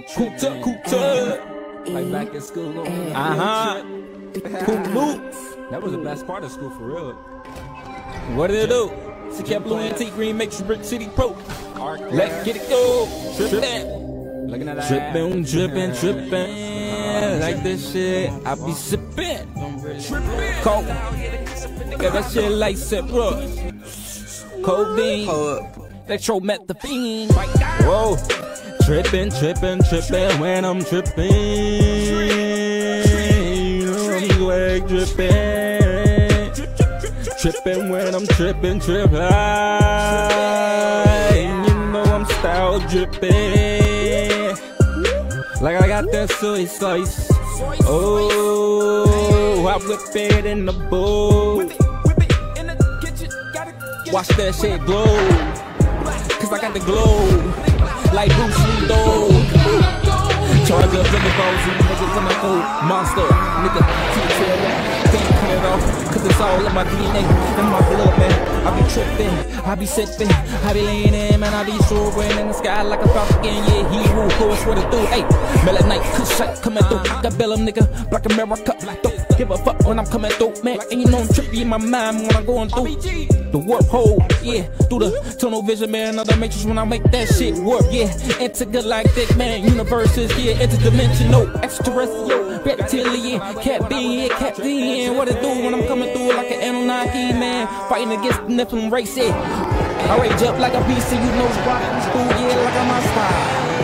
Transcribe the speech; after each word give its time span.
the 0.00 0.06
trip. 0.08 0.28
Coop 0.28 0.38
tuck, 0.38 0.62
coop 0.62 0.84
tuck. 0.84 1.40
Like 1.88 2.12
back 2.12 2.34
in 2.34 2.40
school. 2.40 2.80
Uh 2.80 3.34
huh. 3.34 3.82
Coop 4.64 4.86
loop. 4.94 5.34
That 5.70 5.82
was 5.82 5.92
the 5.92 5.98
best 5.98 6.26
part 6.26 6.44
of 6.44 6.50
school 6.52 6.70
for 6.70 6.84
real. 6.84 7.12
What 8.36 8.48
did 8.48 8.64
it 8.64 8.68
do? 8.68 8.92
Secure 9.32 9.60
blue 9.60 9.78
antique 9.78 10.12
green 10.14 10.36
makes 10.36 10.58
you 10.58 10.66
brick 10.66 10.84
city 10.84 11.08
pro. 11.14 11.36
Let's 12.10 12.44
get 12.44 12.56
it 12.56 12.68
go. 12.68 13.06
Trippin'. 13.36 14.48
Looking 14.48 14.68
at 14.68 14.76
that. 14.76 14.88
Trippin', 14.88 15.44
drippin', 15.44 15.94
trippin'. 15.94 17.40
Like 17.40 17.62
this 17.62 17.92
shit, 17.92 18.30
I 18.46 18.54
be 18.54 18.72
sippin'. 18.72 19.46
Trippin'. 20.06 20.62
Coke. 20.62 20.86
Got 21.98 22.12
that 22.12 22.30
shit 22.30 22.50
like 22.52 22.76
Cipro. 22.76 23.32
Codeine. 24.62 25.26
Electromethamphetamine. 26.06 27.30
Whoa. 27.84 28.47
Trippin', 28.88 29.28
trippin', 29.28 29.80
trippin' 29.82 30.40
when 30.40 30.64
I'm 30.64 30.82
trippin'. 30.82 31.28
I'm 34.08 34.40
like 34.40 34.88
drippin'. 34.88 36.54
Trippin' 37.38 37.90
when 37.90 38.14
I'm 38.14 38.26
trippin', 38.28 38.80
trippin'. 38.80 39.20
You 41.36 41.74
know 41.92 42.02
I'm 42.02 42.24
style 42.24 42.80
drippin'. 42.88 44.56
Like 45.60 45.76
I 45.82 45.86
got 45.86 46.10
that 46.10 46.30
soy 46.40 46.64
sauce. 46.64 47.28
Oh, 47.84 49.66
I 49.66 49.76
whip 49.86 50.00
it 50.16 50.46
in 50.46 50.64
the 50.64 50.72
bowl. 50.72 51.58
Watch 54.10 54.28
that 54.28 54.54
shit 54.58 54.80
glow. 54.86 55.04
Cause 56.40 56.52
I 56.54 56.58
got 56.58 56.72
the 56.72 56.80
glow. 56.80 57.67
Like 58.12 58.32
Bruce 58.34 58.58
Lee 58.64 58.86
though. 58.86 59.28
Charge 60.66 60.84
up 60.84 61.06
in 61.06 61.22
the 61.24 61.32
balls, 61.38 61.62
you 61.64 61.72
niggas 61.80 62.16
in 62.18 62.24
my 62.24 62.34
food. 62.40 62.62
Monster, 62.88 63.28
nigga, 63.64 63.82
keep 64.12 64.30
Can't 65.12 65.34
cut 65.40 65.50
it 65.50 65.64
off, 65.64 66.12
cause 66.12 66.26
it's 66.26 66.40
all 66.40 66.66
in 66.66 66.74
my 66.74 66.84
DNA, 66.84 67.22
in 67.58 67.66
my 67.72 67.80
blood, 67.88 68.18
man. 68.18 68.66
I 68.66 68.70
be 68.76 68.88
tripping, 68.92 69.62
I 69.64 69.74
be 69.74 69.86
sipping, 69.86 70.28
I 70.28 70.72
be 70.74 70.82
laying 70.82 71.14
in, 71.14 71.40
man. 71.40 71.54
I 71.54 71.64
be 71.64 71.78
soaring 71.84 72.38
in 72.38 72.48
the 72.48 72.52
sky 72.52 72.82
like 72.82 73.00
a 73.00 73.08
falcon, 73.08 73.44
yeah. 73.44 73.90
He 73.90 74.08
who 74.08 74.28
course 74.36 74.64
what 74.66 74.78
it 74.78 74.90
do, 74.90 74.98
hey. 75.06 75.22
Mellow 75.64 75.86
night, 75.86 76.02
kush 76.14 76.60
coming 76.60 76.84
through. 76.84 77.02
Got 77.22 77.38
Bellum, 77.38 77.66
nigga, 77.66 78.10
Black 78.10 78.26
America. 78.26 78.74
Don't 79.02 79.17
give 79.38 79.50
a 79.52 79.56
fuck 79.58 79.78
when 79.86 79.98
I'm 80.00 80.06
coming 80.06 80.32
through, 80.32 80.54
man. 80.64 80.80
And 80.90 81.00
you 81.00 81.06
know 81.06 81.18
I'm 81.18 81.28
trippy 81.28 81.60
in 81.62 81.68
my 81.68 81.78
mind 81.78 82.26
when 82.26 82.36
I'm 82.36 82.44
going 82.44 82.68
through 82.68 82.96
the 83.52 83.58
warp 83.58 83.86
hole, 83.86 84.18
yeah. 84.42 84.62
Through 84.88 84.98
the 84.98 85.36
tunnel 85.38 85.62
vision, 85.62 85.92
man. 85.92 86.14
Another 86.14 86.36
matrix 86.36 86.64
when 86.64 86.76
I 86.76 86.84
make 86.84 87.04
that 87.04 87.28
shit 87.28 87.54
warp. 87.54 87.86
yeah. 87.90 88.12
Intergalactic, 88.40 89.34
man. 89.36 89.64
Universes, 89.64 90.36
yeah. 90.36 90.54
Interdimensional, 90.54 91.54
extraterrestrial, 91.62 92.60
reptilian, 92.64 93.40
cat 93.62 93.88
being, 93.88 94.26
it, 94.26 94.32
cat 94.32 94.56
being. 94.58 95.16
What 95.16 95.28
it 95.28 95.40
do 95.40 95.48
when 95.48 95.72
I'm 95.72 95.86
coming 95.86 96.12
through 96.12 96.34
like 96.34 96.50
an 96.50 96.74
Anunnaki, 96.74 97.32
man. 97.38 97.68
Fighting 97.88 98.12
against 98.12 98.42
the 98.42 98.48
Nephilim 98.48 98.90
race, 98.90 99.16
yeah. 99.16 99.32
I 100.10 100.20
rage 100.20 100.42
up 100.42 100.58
like 100.58 100.74
a 100.74 100.84
beast, 100.88 101.12
and 101.12 101.24
you 101.24 101.30
know 101.38 101.48
why 101.64 101.80
I'm 101.80 102.02
school, 102.02 102.26
yeah, 102.42 102.56
like 102.64 102.74
I'm 102.74 102.88
my 102.88 103.77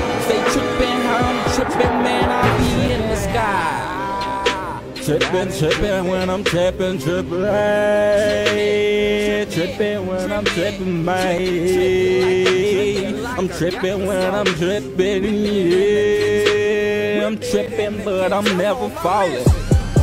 Trippin', 5.04 5.52
trippin' 5.52 6.08
when 6.08 6.30
I'm 6.30 6.42
trippin', 6.42 6.98
trippin', 6.98 7.42
hey. 7.42 9.46
Trippin' 9.50 10.06
when 10.06 10.32
I'm 10.32 10.46
trippin', 10.46 11.04
man. 11.04 13.26
I'm 13.36 13.46
trippin' 13.46 14.06
when 14.06 14.34
I'm 14.34 14.46
trippin', 14.46 15.44
yeah. 15.44 17.26
I'm 17.26 17.36
trippin', 17.36 18.02
but 18.02 18.32
I'm 18.32 18.56
never 18.56 18.88
fallin'. 18.88 19.44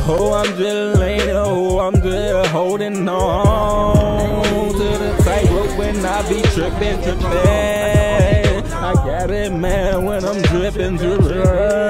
Oh, 0.06 0.34
I'm 0.34 0.56
just 0.56 1.00
laying, 1.00 1.30
oh, 1.30 1.80
I'm 1.80 2.00
just 2.00 2.50
holding 2.50 3.08
on 3.08 4.72
to 4.72 4.78
the 4.78 5.16
tightrope 5.24 5.76
when 5.76 6.06
I 6.06 6.22
be 6.28 6.42
trippin', 6.54 7.02
trippin'. 7.02 8.72
I 8.72 8.94
got 8.94 9.32
it, 9.32 9.52
man, 9.52 10.04
when 10.04 10.24
I'm 10.24 10.40
drippin', 10.42 10.96
drippin'. 10.96 11.82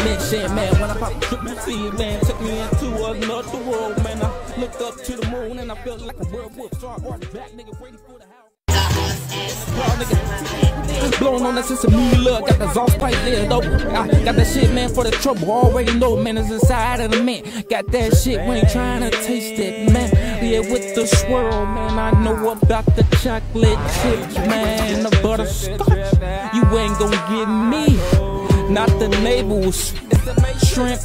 Take 0.00 0.08
it 0.08 0.20
on 0.20 0.40
a 0.46 0.48
mission, 0.48 0.54
man. 0.54 0.80
When 0.80 0.90
I 0.90 0.96
pop 0.96 1.16
a 1.16 1.20
trip, 1.20 1.42
you 1.42 1.56
see 1.60 1.86
it, 1.86 1.98
man. 1.98 2.20
Took 2.20 2.40
me 2.40 2.60
into 2.60 3.04
another 3.04 3.58
world, 3.58 4.02
man. 4.02 4.22
I 4.22 4.56
looked 4.56 4.80
up 4.80 4.96
to 4.96 5.16
the 5.16 5.26
moon 5.28 5.58
and 5.58 5.70
I 5.70 5.74
felt 5.76 6.00
like 6.00 6.16
a 6.20 6.24
werewolf. 6.24 6.80
So 6.80 6.88
I 6.88 6.96
ordered 7.04 7.32
back, 7.32 7.50
nigga, 7.52 7.80
ready 7.80 7.96
for 7.96 8.18
the 8.18 8.24
house. 8.24 8.50
Blowing 11.18 11.44
on 11.44 11.54
that 11.54 11.64
sesame 11.64 12.16
look, 12.16 12.46
got 12.46 12.58
the 12.58 12.72
sauce 12.72 12.96
pipe 12.96 13.14
there, 13.24 13.48
dope. 13.48 13.64
I 13.64 14.24
got 14.24 14.36
that 14.36 14.46
shit, 14.46 14.72
man, 14.72 14.88
for 14.88 15.04
the 15.04 15.10
trouble. 15.10 15.50
Already 15.50 15.94
know, 15.98 16.16
man, 16.16 16.38
it's 16.38 16.50
inside 16.50 17.00
of 17.00 17.10
the 17.10 17.22
man. 17.22 17.42
Got 17.68 17.86
that 17.88 18.16
shit, 18.16 18.40
we 18.48 18.56
ain't 18.56 18.70
trying 18.70 19.02
to 19.02 19.10
taste 19.10 19.60
it, 19.60 19.92
man. 19.92 20.10
Yeah, 20.44 20.60
with 20.60 20.94
the 20.94 21.06
swirl, 21.06 21.66
man, 21.66 21.98
I 21.98 22.10
know 22.22 22.50
about 22.50 22.86
the 22.96 23.02
chocolate 23.22 23.78
chips, 24.02 24.34
man. 24.36 25.02
The 25.02 25.10
butterscotch, 25.22 25.88
you 26.54 26.78
ain't 26.78 26.98
gonna 26.98 27.16
get 27.28 27.46
me. 27.46 28.29
Not 28.70 28.88
the 29.00 29.08
labels, 29.24 29.92
shrimp. 30.64 31.00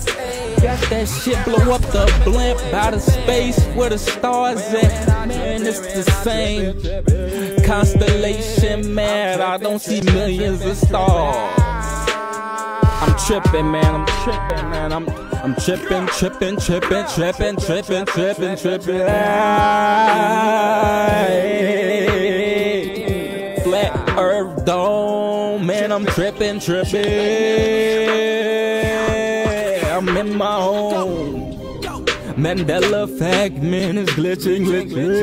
Got 0.61 0.79
that 0.89 1.07
shit 1.07 1.43
blow 1.45 1.73
up 1.73 1.81
the 1.81 2.05
blimp 2.23 2.61
out 2.73 2.93
of 2.93 3.01
space 3.01 3.59
where 3.75 3.89
the 3.89 3.97
stars 3.97 4.61
at. 4.61 5.27
Man, 5.27 5.65
it's 5.65 5.79
the 5.79 6.03
same 6.23 6.75
constellation, 7.63 8.93
man. 8.93 9.41
I 9.41 9.57
don't 9.57 9.79
see 9.79 10.01
millions 10.01 10.63
of 10.63 10.77
stars. 10.77 11.59
I'm 13.01 13.17
tripping, 13.25 13.71
man. 13.71 13.95
I'm 13.95 14.05
tripping, 14.23 14.69
man. 14.69 14.93
I'm 14.93 15.09
I'm 15.45 15.55
tripping, 15.55 16.07
tripping, 16.07 16.57
tripping, 16.57 17.05
tripping, 17.07 17.55
tripping, 17.57 18.05
tripping, 18.05 18.57
tripping. 18.57 18.99
Flat 18.99 20.25
I'm 25.95 26.05
tripping, 26.07 26.59
tripping. 26.59 27.05
I'm 29.85 30.09
in 30.17 30.37
my 30.37 30.55
home. 30.55 31.53
Mandela 32.35 33.07
man, 33.63 33.97
is 33.99 34.09
glitching, 34.09 34.65
glitching. 34.65 35.15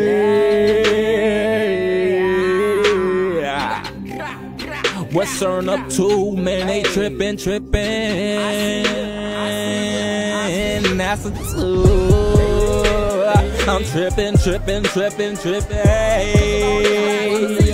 What's 5.12 5.38
CERN 5.38 5.68
up 5.68 5.90
to, 5.90 6.34
man? 6.34 6.66
They 6.68 6.84
tripping, 6.84 7.36
tripping. 7.36 8.86
NASA 10.96 11.30
too. 11.52 11.84
I'm 13.70 13.84
tripping, 13.84 14.38
tripping, 14.38 14.84
tripping, 14.84 15.36
tripping. 15.36 15.76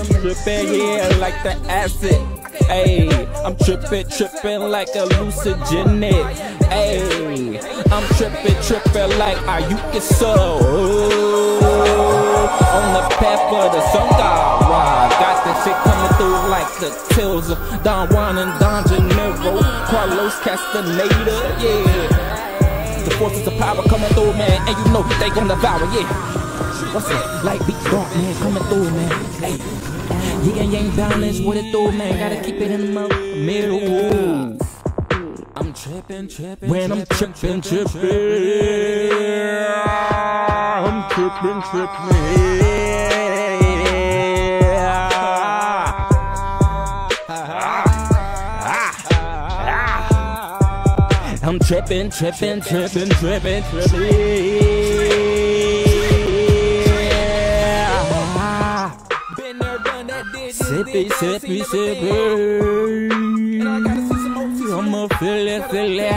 I'm 0.00 0.06
tripping, 0.20 0.74
yeah, 0.74 1.16
like 1.20 1.40
the 1.44 1.54
acid. 1.70 2.37
Ayy, 2.68 3.08
I'm 3.44 3.56
trippin', 3.56 4.08
trippin' 4.10 4.70
like 4.70 4.88
a 4.88 5.08
hallucinogenic. 5.08 6.36
Ayy, 6.68 7.56
I'm 7.90 8.04
trippin', 8.16 8.62
trippin' 8.62 9.18
like 9.18 9.38
get 9.92 10.02
so 10.02 10.58
on 12.68 12.92
the 12.92 13.02
path 13.16 13.52
of 13.52 13.72
the 13.72 13.80
sun 13.90 14.08
god. 14.10 15.10
Got 15.12 15.44
that 15.44 15.56
shit 15.64 15.76
coming 15.80 16.12
through 16.20 16.38
like 16.52 16.68
the 16.80 16.90
tales 17.14 17.50
of 17.50 17.58
Don 17.82 18.08
Juan 18.12 18.36
and 18.36 18.52
Don 18.60 18.84
Janeiro, 18.86 19.62
Carlos 19.88 20.38
Castaneda. 20.40 21.56
Yeah, 21.58 23.02
the 23.04 23.10
forces 23.18 23.46
of 23.46 23.56
power 23.56 23.82
coming 23.88 24.10
through, 24.10 24.32
man, 24.34 24.60
and 24.68 24.76
you 24.76 24.92
know 24.92 25.02
they 25.18 25.30
gon' 25.30 25.48
devour. 25.48 25.88
Yeah. 25.96 26.04
What's 26.92 27.08
it? 27.10 27.44
Like 27.44 27.64
beat 27.66 27.80
dark, 27.90 28.14
man, 28.14 28.34
coming 28.36 28.62
through, 28.64 28.90
man. 28.90 30.17
Yin 30.44 30.70
yang 30.70 30.90
balance, 30.94 31.40
what 31.40 31.56
it 31.56 31.72
do, 31.72 31.90
man? 31.90 32.18
Gotta 32.18 32.40
keep 32.42 32.60
it 32.60 32.70
in 32.70 32.94
the 32.94 33.08
middle. 33.34 34.56
I'm 35.56 35.72
tripping, 35.74 36.28
tripping. 36.28 36.70
When 36.70 36.92
I'm 36.92 37.04
tripping, 37.06 37.60
tripping. 37.60 37.98
I'm 40.86 41.08
tripping, 41.10 41.62
tripping. 41.70 42.58
I'm 51.42 51.58
tripping, 51.58 52.10
tripping, 52.10 52.60
tripping, 52.60 53.08
tripping, 53.10 53.62
tripping. 53.64 54.77
Sippy, 60.98 61.62
sippy, 61.62 61.62
sippy. 61.62 63.12
I'ma 64.72 65.06
feel 65.18 65.46
it, 65.46 65.70
feel 65.70 66.00
it. 66.00 66.12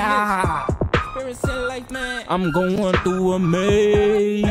I'm 2.28 2.52
going 2.52 2.94
through 3.04 3.34
a 3.34 3.40
maze, 3.40 4.42